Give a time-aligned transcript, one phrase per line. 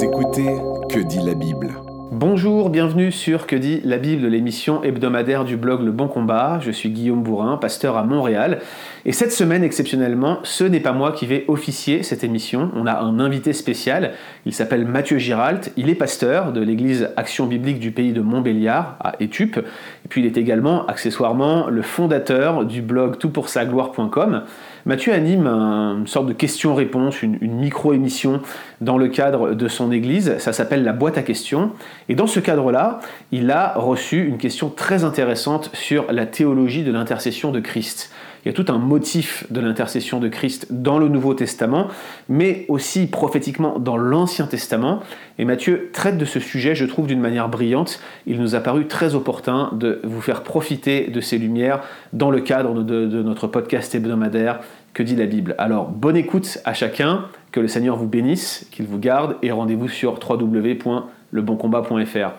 [0.00, 0.46] Écoutez
[0.88, 1.74] Que dit la Bible
[2.12, 6.58] Bonjour, bienvenue sur Que dit la Bible, l'émission hebdomadaire du blog Le Bon Combat.
[6.60, 8.60] Je suis Guillaume Bourrin, pasteur à Montréal.
[9.04, 12.70] Et cette semaine, exceptionnellement, ce n'est pas moi qui vais officier cette émission.
[12.74, 14.14] On a un invité spécial.
[14.46, 15.72] Il s'appelle Mathieu Giralt.
[15.76, 19.58] Il est pasteur de l'église Action Biblique du pays de Montbéliard, à Étupe.
[19.58, 24.44] Et puis il est également, accessoirement, le fondateur du blog toutpoursagloire.com.
[24.88, 28.40] Mathieu anime une sorte de question-réponse, une, micro-émission
[28.80, 30.38] dans le cadre de son église.
[30.38, 31.72] Ça s'appelle la boîte à questions.
[32.08, 36.90] Et dans ce cadre-là, il a reçu une question très intéressante sur la théologie de
[36.90, 38.10] l'intercession de Christ.
[38.44, 41.88] Il y a tout un motif de l'intercession de Christ dans le Nouveau Testament,
[42.30, 45.00] mais aussi prophétiquement dans l'Ancien Testament.
[45.38, 48.00] Et Matthieu traite de ce sujet, je trouve, d'une manière brillante.
[48.26, 51.82] Il nous a paru très opportun de vous faire profiter de ces lumières
[52.12, 54.60] dans le cadre de, de notre podcast hebdomadaire
[54.94, 55.54] Que dit la Bible?
[55.58, 59.88] Alors, bonne écoute à chacun, que le Seigneur vous bénisse, qu'il vous garde, et rendez-vous
[59.88, 62.32] sur www.leboncombat.fr.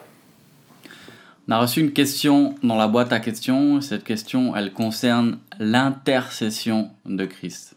[1.48, 3.82] On a reçu une question dans la boîte à questions.
[3.82, 7.76] Cette question, elle concerne l'intercession de Christ.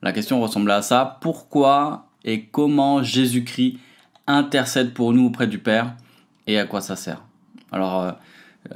[0.00, 1.18] La question ressemble à ça.
[1.20, 3.78] Pourquoi et comment Jésus-Christ
[4.26, 5.94] intercède pour nous auprès du Père
[6.46, 7.22] et à quoi ça sert?
[7.72, 8.12] Alors, euh,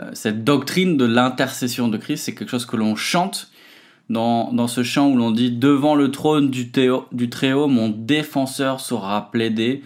[0.01, 3.51] euh, cette doctrine de l'intercession de Christ, c'est quelque chose que l'on chante
[4.11, 6.71] dans, dans, ce chant où l'on dit Devant le trône du,
[7.13, 9.83] du Très-Haut, mon défenseur sera plaidé.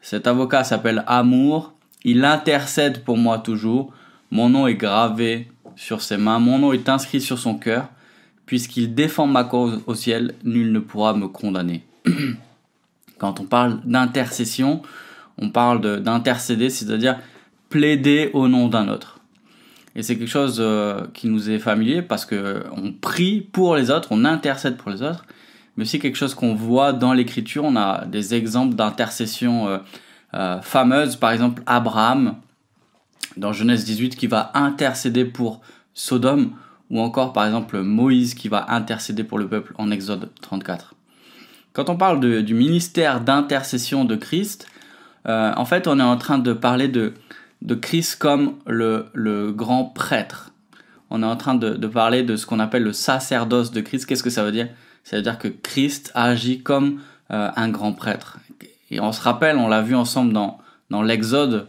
[0.00, 3.92] Cet avocat s'appelle Amour il intercède pour moi toujours.
[4.30, 6.38] Mon nom est gravé sur ses mains.
[6.38, 7.88] Mon nom est inscrit sur son cœur.
[8.46, 11.84] Puisqu'il défend ma cause au ciel, nul ne pourra me condamner.
[13.18, 14.82] Quand on parle d'intercession,
[15.38, 17.18] on parle d'intercéder, c'est-à-dire
[17.68, 19.19] plaider au nom d'un autre.
[19.96, 23.90] Et c'est quelque chose euh, qui nous est familier parce que on prie pour les
[23.90, 25.24] autres, on intercède pour les autres,
[25.76, 27.64] mais aussi quelque chose qu'on voit dans l'écriture.
[27.64, 29.78] On a des exemples d'intercession euh,
[30.34, 32.36] euh, fameuse, par exemple Abraham
[33.36, 35.60] dans Genèse 18 qui va intercéder pour
[35.94, 36.52] Sodome,
[36.90, 40.94] ou encore par exemple Moïse qui va intercéder pour le peuple en Exode 34.
[41.72, 44.68] Quand on parle du ministère d'intercession de Christ,
[45.26, 47.14] euh, en fait on est en train de parler de,
[47.62, 50.52] de Christ comme le, le, grand prêtre.
[51.10, 54.06] On est en train de, de parler de ce qu'on appelle le sacerdoce de Christ.
[54.06, 54.68] Qu'est-ce que ça veut dire?
[55.04, 57.00] Ça veut dire que Christ agit comme
[57.30, 58.38] euh, un grand prêtre.
[58.90, 60.58] Et on se rappelle, on l'a vu ensemble dans,
[60.90, 61.68] dans l'Exode,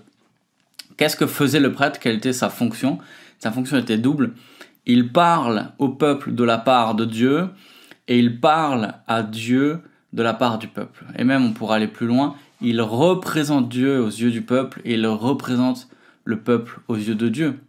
[0.97, 2.99] qu'est-ce que faisait le prêtre, quelle était sa fonction?
[3.39, 4.33] Sa fonction était double.
[4.85, 7.49] Il parle au peuple de la part de Dieu
[8.07, 9.81] et il parle à Dieu
[10.13, 11.05] de la part du peuple.
[11.17, 14.93] Et même, on pourra aller plus loin, il représente Dieu aux yeux du peuple et
[14.93, 15.87] il représente
[16.25, 17.59] le peuple aux yeux de Dieu.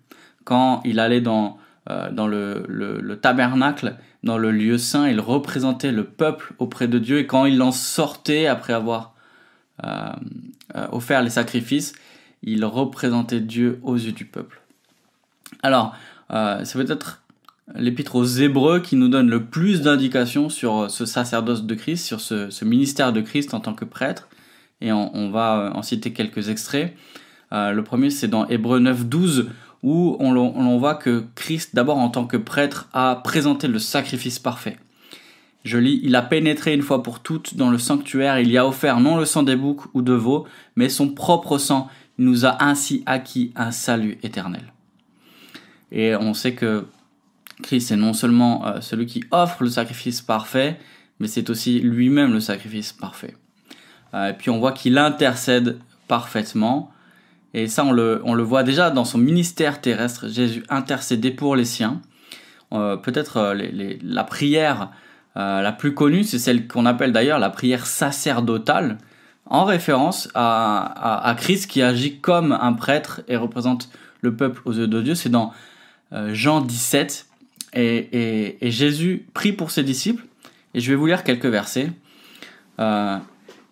[0.44, 1.58] Quand il allait dans,
[1.90, 6.98] euh, dans le, le, tabernacle, dans le lieu saint, il représentait le peuple auprès de
[6.98, 9.14] Dieu et quand il en sortait après avoir
[9.84, 10.10] euh,
[10.76, 11.92] euh, offert les sacrifices,
[12.42, 14.60] il représentait Dieu aux yeux du peuple.
[15.62, 15.94] Alors,
[16.64, 17.22] c'est peut-être
[17.74, 22.20] l'épître aux Hébreux qui nous donne le plus d'indications sur ce sacerdoce de Christ, sur
[22.20, 24.28] ce, ministère de Christ en tant que prêtre.
[24.82, 26.94] Et on, va en citer quelques extraits.
[27.50, 29.50] le premier, c'est dans Hébreux 9, 12,
[29.82, 34.38] où on, on voit que Christ, d'abord en tant que prêtre, a présenté le sacrifice
[34.38, 34.76] parfait.
[35.64, 38.66] Je lis, il a pénétré une fois pour toutes dans le sanctuaire, il y a
[38.66, 41.88] offert non le sang des boucs ou de veaux, mais son propre sang,
[42.18, 44.72] il nous a ainsi acquis un salut éternel.
[45.92, 46.86] Et on sait que
[47.62, 50.80] Christ est non seulement euh, celui qui offre le sacrifice parfait,
[51.20, 53.36] mais c'est aussi lui-même le sacrifice parfait.
[54.14, 55.78] Euh, et puis on voit qu'il intercède
[56.08, 56.90] parfaitement,
[57.54, 61.56] et ça on le, on le voit déjà dans son ministère terrestre, Jésus intercédait pour
[61.56, 62.00] les siens.
[62.72, 63.54] Euh, peut-être
[64.02, 64.90] la prière
[65.36, 68.98] euh, la plus connue, c'est celle qu'on appelle d'ailleurs la prière sacerdotale,
[69.46, 73.90] en référence à, Christ qui agit comme un prêtre et représente
[74.20, 75.14] le peuple aux yeux de Dieu.
[75.14, 75.52] C'est dans
[76.12, 77.26] euh, Jean 17.
[77.74, 80.24] Et, Jésus prie pour ses disciples.
[80.74, 81.90] Et je vais vous lire quelques versets.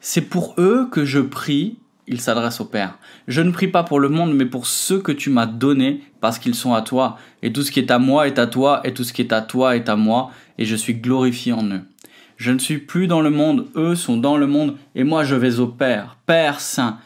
[0.01, 2.99] C'est pour eux que je prie, il s'adresse au Père.
[3.29, 6.39] Je ne prie pas pour le monde, mais pour ceux que tu m'as donnés, parce
[6.39, 7.19] qu'ils sont à toi.
[7.43, 9.33] Et tout ce qui est à moi est à toi, et tout ce qui est
[9.33, 11.83] à toi est à moi, et je suis glorifié en eux.
[12.39, 15.35] Je ne suis plus dans le monde, eux sont dans le monde, et moi je
[15.35, 16.17] vais au Père.
[16.25, 16.99] Père Saint,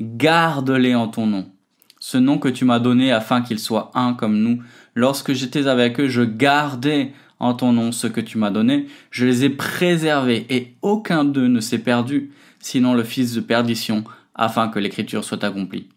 [0.00, 1.46] garde-les en ton nom.
[1.98, 4.62] Ce nom que tu m'as donné afin qu'ils soient un comme nous.
[4.94, 9.26] Lorsque j'étais avec eux, je gardais en ton nom ce que tu m'as donné, je
[9.26, 12.30] les ai préservés, et aucun d'eux ne s'est perdu,
[12.60, 14.04] sinon le fils de perdition,
[14.34, 15.88] afin que l'écriture soit accomplie.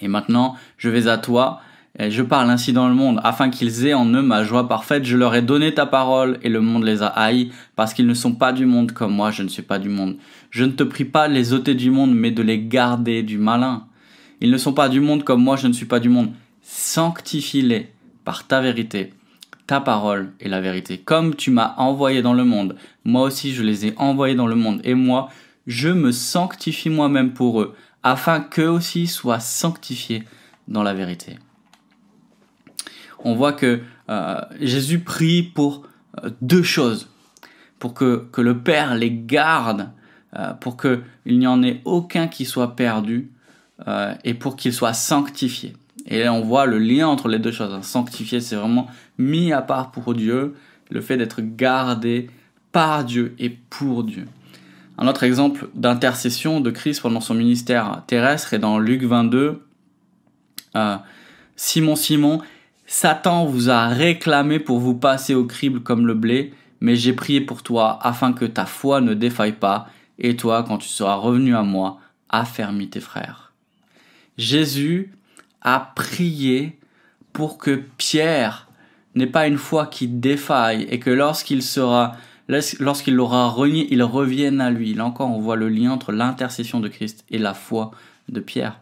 [0.00, 1.60] Et maintenant, je vais à toi,
[1.98, 5.04] Et je parle ainsi dans le monde, afin qu'ils aient en eux ma joie parfaite.
[5.04, 8.14] Je leur ai donné ta parole, et le monde les a haïs, parce qu'ils ne
[8.14, 10.16] sont pas du monde comme moi, je ne suis pas du monde.
[10.50, 13.38] Je ne te prie pas de les ôter du monde, mais de les garder du
[13.38, 13.86] malin.
[14.42, 16.32] Ils ne sont pas du monde comme moi, je ne suis pas du monde.
[16.62, 17.88] Sanctifie-les
[18.24, 19.14] par ta vérité.
[19.66, 20.98] Ta parole est la vérité.
[20.98, 24.54] Comme tu m'as envoyé dans le monde, moi aussi je les ai envoyés dans le
[24.54, 24.80] monde.
[24.84, 25.28] Et moi,
[25.66, 30.22] je me sanctifie moi-même pour eux, afin qu'eux aussi soient sanctifiés
[30.68, 31.36] dans la vérité.
[33.24, 35.82] On voit que euh, Jésus prie pour
[36.22, 37.08] euh, deux choses.
[37.80, 39.90] Pour que, le Père les garde,
[40.36, 43.30] euh, pour qu'il n'y en ait aucun qui soit perdu,
[44.24, 45.74] et pour qu'ils soient sanctifiés.
[46.06, 47.70] Et là, on voit le lien entre les deux choses.
[47.70, 48.86] Sanctifiés, Sanctifié, c'est vraiment
[49.18, 50.54] mis à part pour Dieu,
[50.90, 52.30] le fait d'être gardé
[52.72, 54.26] par Dieu et pour Dieu.
[54.98, 59.62] Un autre exemple d'intercession de Christ pendant son ministère terrestre est dans Luc 22.
[60.76, 60.96] Euh,
[61.56, 62.40] Simon, Simon,
[62.86, 67.40] Satan vous a réclamé pour vous passer au crible comme le blé, mais j'ai prié
[67.40, 69.88] pour toi afin que ta foi ne défaille pas,
[70.18, 71.98] et toi, quand tu seras revenu à moi,
[72.28, 73.52] affermis tes frères.
[74.38, 75.12] Jésus
[75.66, 76.78] a prié
[77.34, 78.68] pour que Pierre
[79.14, 82.16] n'ait pas une foi qui défaille et que lorsqu'il sera
[82.78, 84.94] lorsqu'il l'aura renié, il revienne à lui.
[84.94, 87.90] Là encore, on voit le lien entre l'intercession de Christ et la foi
[88.28, 88.78] de Pierre.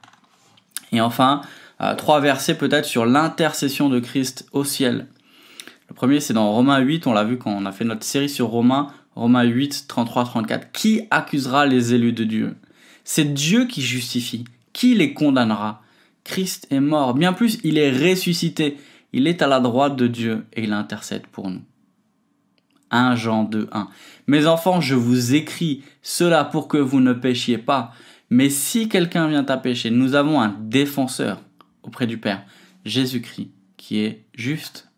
[0.92, 1.40] Et enfin,
[1.80, 5.06] euh, trois versets peut-être sur l'intercession de Christ au ciel.
[5.88, 8.28] Le premier, c'est dans Romains 8, on l'a vu quand on a fait notre série
[8.28, 10.64] sur Romains, Romains 8, 33-34.
[10.72, 12.56] Qui accusera les élus de Dieu?
[13.04, 14.44] C'est Dieu qui justifie.
[14.74, 15.83] Qui les condamnera?
[16.24, 17.14] Christ est mort.
[17.14, 18.78] Bien plus, il est ressuscité.
[19.12, 21.62] Il est à la droite de Dieu et il intercède pour nous.
[22.90, 23.88] 1 Jean 2, 1.
[24.26, 27.92] Mes enfants, je vous écris cela pour que vous ne péchiez pas.
[28.30, 31.40] Mais si quelqu'un vient à pécher, nous avons un défenseur
[31.82, 32.42] auprès du Père,
[32.84, 34.90] Jésus-Christ, qui est juste.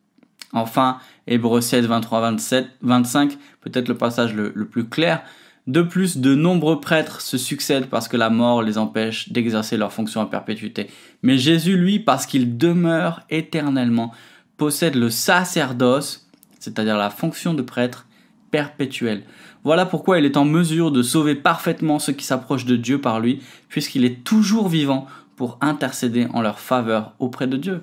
[0.52, 5.22] Enfin, Hébreux 7, 23, 27, 25, peut-être le passage le, le plus clair.
[5.66, 9.92] De plus, de nombreux prêtres se succèdent parce que la mort les empêche d'exercer leur
[9.92, 10.88] fonction à perpétuité.
[11.22, 14.12] Mais Jésus, lui, parce qu'il demeure éternellement,
[14.56, 16.26] possède le sacerdoce
[16.66, 18.06] c'est-à-dire la fonction de prêtre
[18.50, 19.22] perpétuel.
[19.62, 23.20] Voilà pourquoi il est en mesure de sauver parfaitement ceux qui s'approchent de Dieu par
[23.20, 27.82] lui, puisqu'il est toujours vivant pour intercéder en leur faveur auprès de Dieu.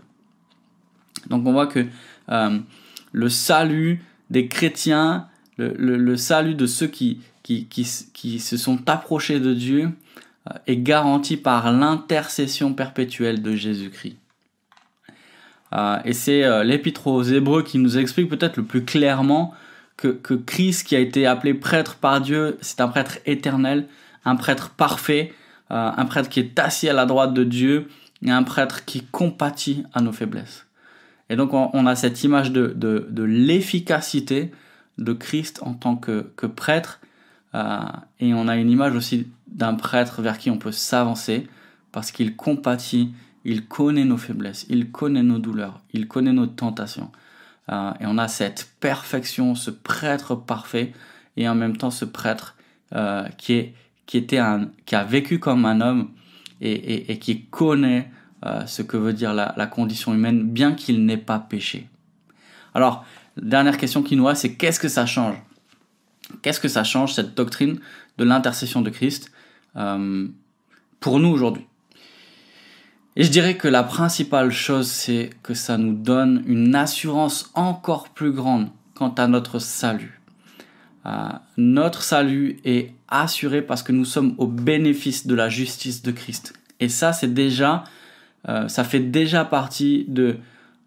[1.29, 1.85] Donc on voit que
[2.29, 2.59] euh,
[3.13, 5.27] le salut des chrétiens,
[5.57, 9.91] le, salut de ceux qui, qui, qui, se sont approchés de Dieu,
[10.49, 14.17] euh, est garanti par l'intercession perpétuelle de Jésus-Christ.
[15.73, 19.53] Euh, et c'est euh, l'épître aux Hébreux qui nous explique peut-être le plus clairement
[19.97, 23.87] que, que Christ, qui a été appelé prêtre par Dieu, c'est un prêtre éternel,
[24.25, 25.33] un prêtre parfait,
[25.69, 27.87] un prêtre qui est assis à la droite de Dieu,
[28.23, 30.65] et un prêtre qui compatit à nos faiblesses.
[31.29, 34.51] Et donc on, a cette image de, de, de l'efficacité
[34.97, 36.99] de Christ en tant que, que prêtre,
[37.53, 41.47] et on a une image aussi d'un prêtre vers qui on peut s'avancer,
[41.91, 43.13] parce qu'il compatit
[43.45, 47.11] il connaît nos faiblesses, il connaît nos douleurs, il connaît nos tentations.
[47.69, 50.93] Euh, et on a cette perfection, ce prêtre parfait,
[51.37, 52.55] et en même temps ce prêtre
[52.95, 53.73] euh, qui, est,
[54.05, 56.11] qui, était un, qui a vécu comme un homme
[56.61, 58.09] et, qui connaît
[58.45, 61.89] euh, ce que veut dire la, la condition humaine, bien qu'il n'ait pas péché.
[62.73, 63.05] Alors,
[63.35, 65.35] dernière question qui nous reste, c'est qu'est-ce que ça change?
[66.41, 67.79] Qu'est-ce que ça change, cette doctrine
[68.17, 69.31] de l'intercession de Christ,
[70.99, 71.65] pour nous aujourd'hui?
[73.15, 78.09] Et je dirais que la principale chose, c'est que ça nous donne une assurance encore
[78.09, 80.19] plus grande quant à notre salut.
[81.05, 81.11] Euh,
[81.57, 86.53] notre salut est assuré parce que nous sommes au bénéfice de la justice de Christ.
[86.79, 87.83] Et ça, c'est déjà,
[88.47, 90.37] euh, ça fait déjà partie de,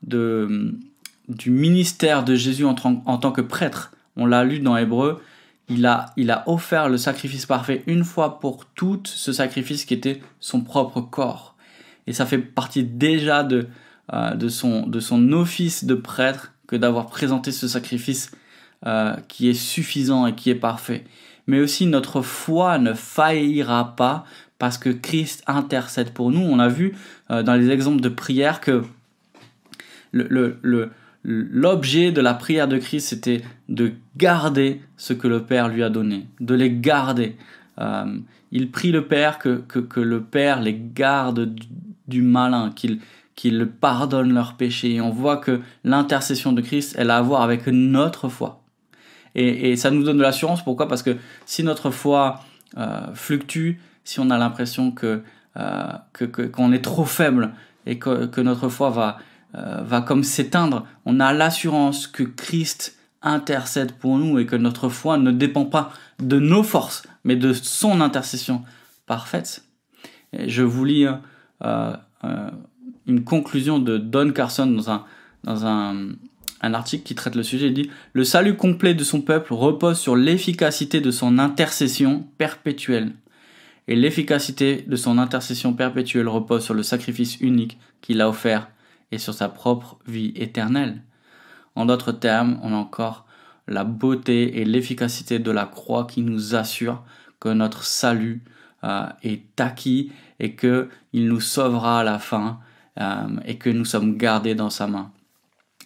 [0.02, 3.92] du ministère de Jésus en, en tant que prêtre.
[4.16, 5.22] On l'a lu dans Hébreu.
[5.68, 9.94] Il a, il a offert le sacrifice parfait une fois pour toutes, ce sacrifice qui
[9.94, 11.56] était son propre corps
[12.06, 13.68] et ça fait partie déjà de,
[14.12, 18.30] euh, de, son, de son office de prêtre que d'avoir présenté ce sacrifice
[18.86, 21.04] euh, qui est suffisant et qui est parfait.
[21.46, 24.24] Mais aussi notre foi ne faillira pas
[24.58, 26.40] parce que Christ intercède pour nous.
[26.40, 26.96] On a vu
[27.30, 28.84] euh, dans les exemples de prière que
[30.12, 30.90] le, le,
[31.26, 35.90] l'objet de la prière de Christ, c'était de garder ce que le Père lui a
[35.90, 37.36] donné, de les garder.
[38.52, 41.52] il prie le Père que, que, que, le Père les garde
[42.06, 42.72] du malin,
[43.34, 44.94] qu'il pardonne leurs péchés.
[44.94, 48.62] Et on voit que l'intercession de Christ, elle a à voir avec notre foi.
[49.34, 50.64] Et, ça nous donne de l'assurance.
[50.64, 50.88] Pourquoi?
[50.88, 52.40] Parce que si notre foi
[52.78, 55.22] euh, fluctue, si on a l'impression que
[55.58, 55.92] euh,
[56.52, 57.52] qu'on est trop faible
[57.84, 59.18] et que, notre foi va,
[59.56, 60.86] euh, va comme s'éteindre.
[61.06, 65.92] On a l'assurance que Christ intercède pour nous et que notre foi ne dépend pas
[66.20, 68.62] de nos forces, mais de son intercession
[69.06, 69.64] parfaite.
[70.32, 72.50] je vous lis euh, euh,
[73.06, 75.04] une conclusion de Don Carson dans un,
[75.44, 76.08] dans un,
[76.60, 77.68] un article qui traite le sujet.
[77.68, 83.12] Il dit Le salut complet de son peuple repose sur l'efficacité de son intercession perpétuelle.
[83.88, 88.68] Et l'efficacité de son intercession perpétuelle repose sur le sacrifice unique qu'il a offert
[89.12, 91.02] et sur sa propre vie éternelle.
[91.74, 93.26] En d'autres termes, on a encore
[93.68, 97.02] la beauté et l'efficacité de la croix qui nous assure
[97.40, 98.42] que notre salut
[98.84, 102.60] euh, est acquis et qu'il nous sauvera à la fin
[103.00, 105.10] euh, et que nous sommes gardés dans sa main,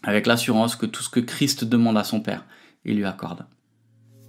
[0.03, 2.45] avec l'assurance que tout ce que Christ demande à son Père,
[2.85, 3.45] il lui accorde.